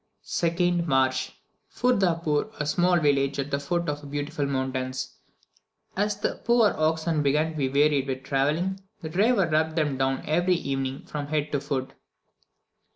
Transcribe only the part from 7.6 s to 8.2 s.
wearied